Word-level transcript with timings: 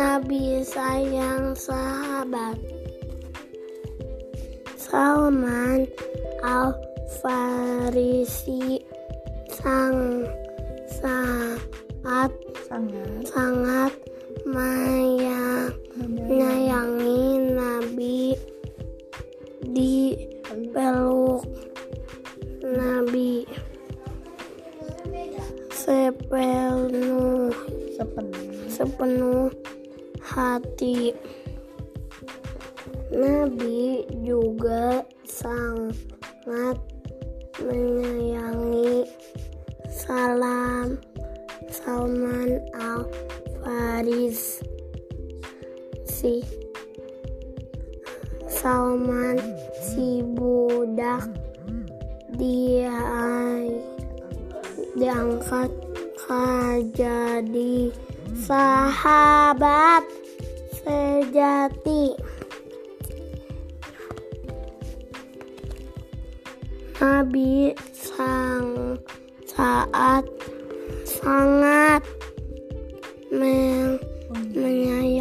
Nabi 0.00 0.64
sayang 0.64 1.52
sahabat. 1.52 2.56
Salman 4.80 5.84
Al 6.40 6.72
Farisi 7.20 8.80
sang 9.52 10.24
saat 10.88 12.32
sangat. 12.64 13.28
sangat 13.28 13.92
maya- 14.48 15.76
menyayangi 16.00 17.52
Nabi 17.52 18.40
di 19.68 20.16
peluk 20.72 21.44
Nabi. 22.64 23.44
Sepenuh 25.68 27.52
sepenuh. 28.00 28.48
sepenuh 28.72 29.52
hati. 30.30 31.10
Nabi 33.10 34.06
juga 34.22 35.02
sangat 35.26 36.78
menyayangi 37.58 39.02
Salam 39.90 40.94
Salman 41.66 42.62
Al 42.78 43.02
Faris 43.58 44.62
si 46.06 46.46
Salman 48.46 49.42
si 49.82 50.22
budak 50.22 51.26
dia 52.38 52.94
diangkat 54.94 55.70
jadi 56.94 57.90
sahabat 58.34 60.04
sejati. 60.82 62.14
Nabi 67.00 67.72
sang 67.96 68.96
saat 69.48 70.24
sangat 71.04 72.04
men- 73.32 74.00
menyayangi 74.56 75.19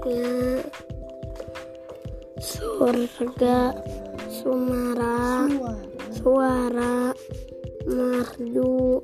punya 0.00 0.64
surga 2.38 3.74
sumara 4.30 5.48
suara 6.14 7.12
merdu 7.88 9.02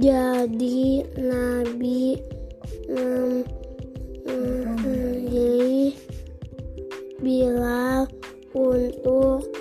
jadi 0.00 1.06
Nabi 1.20 2.18
mem- 2.90 3.46
memilih 4.26 5.94
Bilal 7.22 8.10
untuk 8.54 9.53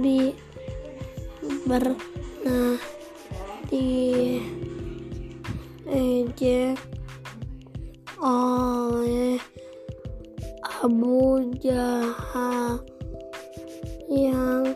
Nabi 0.00 0.32
pernah 1.68 2.80
diejek 3.68 4.40
oleh 8.16 9.36
Abu 10.80 11.52
Jahal 11.60 12.80
yang 14.08 14.72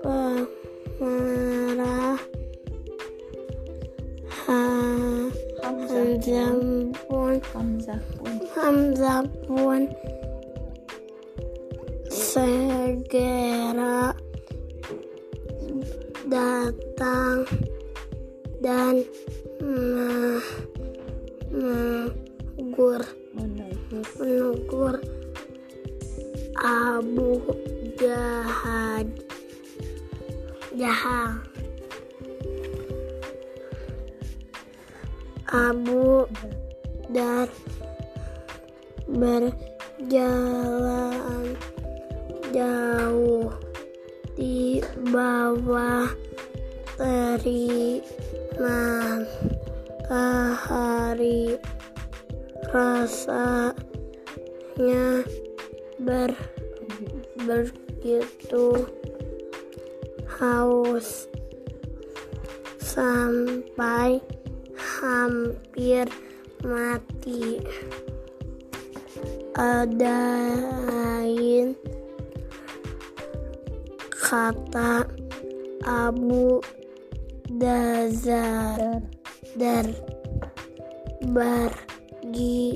pemarah 0.00 0.56
Ha- 4.24 5.28
Hamzah 5.60 6.16
Hamzah 6.16 6.96
pun 6.96 7.36
Hamzah 7.52 8.00
pun. 8.16 8.40
Hamzah 8.56 9.20
pun 9.44 9.84
segera 12.08 14.16
datang 16.30 17.42
dan 18.62 19.02
me- 19.58 20.46
menegur. 21.50 23.02
Menegur. 23.34 25.02
Abu 26.54 27.42
Jahal. 27.98 29.10
Jahal. 30.78 31.42
Abu 35.50 36.30
Dar 37.10 37.50
berjalan 39.10 39.58
jauh 42.54 43.50
di 44.40 44.80
bawah 45.12 46.08
terik 46.96 48.00
matahari 48.56 50.40
rasanya 52.72 53.84
ber 56.00 56.32
begitu 57.44 58.88
haus. 60.40 61.28
Sampai 62.80 64.24
hampir 64.74 66.08
mati. 66.64 67.60
Ada 69.60 70.24
lain 70.88 71.89
kata 74.20 75.08
Abu 75.88 76.60
Dazar. 77.48 79.00
Dar. 79.56 79.88
Dar 79.88 80.10
bagi 81.28 82.74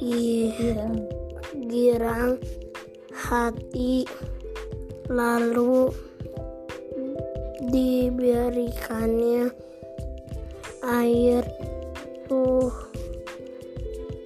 i- 0.00 0.52
girang. 0.56 1.04
Girang 1.68 2.40
hati. 3.12 4.08
Lalu 5.10 5.90
diberikannya 7.68 9.50
air 10.86 11.44
tuh 12.30 12.70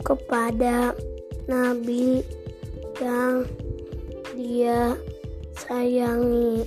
kepada 0.04 0.92
nabi 1.48 2.20
yang 3.00 3.48
dia 4.36 4.92
sayangi 5.54 6.66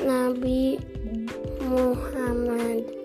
Nabi 0.00 0.80
Muhammad 1.60 2.96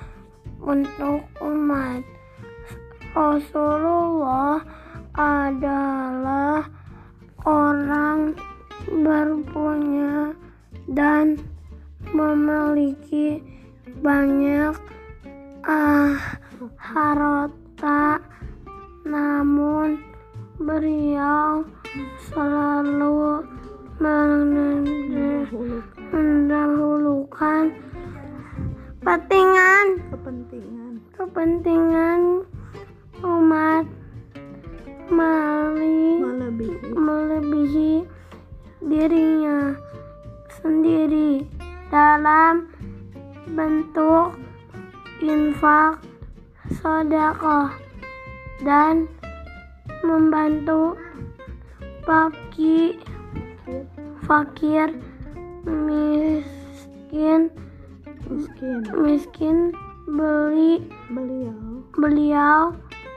untuk 0.65 1.21
umat. 1.45 2.16
Rasulullah 3.17 4.61
adalah 5.17 6.69
orang 7.49 8.37
berpunya 8.93 10.37
dan 10.93 11.41
memiliki 12.13 13.41
banyak 14.05 14.77
ah, 15.65 16.13
harta. 16.77 18.21
Namun 19.09 19.97
beliau 20.61 21.65
selalu 22.29 23.49
mendahulukan 26.13 27.73
kepentingan. 29.01 30.05
Kepentingan. 30.13 30.93
Kepentingan 31.17 32.45
mali 35.11 36.19
melebihi. 36.19 36.95
melebihi 36.95 37.93
dirinya 38.83 39.75
sendiri 40.59 41.47
dalam 41.91 42.67
bentuk 43.55 44.35
infak, 45.23 46.03
sodakoh, 46.83 47.71
dan 48.67 49.07
membantu 50.03 50.99
bagi 52.03 52.99
fakir, 54.27 54.95
miskin, 55.67 57.51
miskin. 58.27 58.83
miskin 58.99 59.57
beli 60.07 60.83
beliau. 61.11 61.83
beliau 61.97 62.75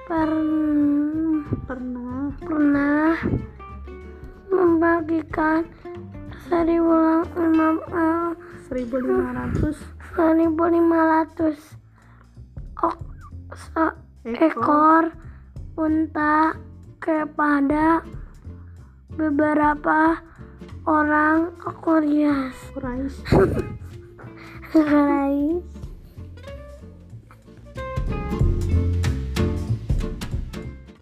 per- 0.10 1.54
pernah. 1.70 2.34
Pernah. 2.42 3.14
Membagikan 4.50 5.62
seribu 6.50 6.98
lima 7.38 7.78
eh, 7.94 8.30
1500 8.74 10.18
seribu 10.18 10.66
lima 10.66 11.00
ratus 11.06 11.58
ok- 12.82 13.14
se- 13.54 13.98
ekor. 14.26 15.14
unta 15.80 16.60
kepada 17.00 18.04
beberapa 19.16 20.20
orang 20.84 21.56
Quraisy. 21.56 22.52
Quraisy. 22.76 23.20
Quraisy 24.76 25.79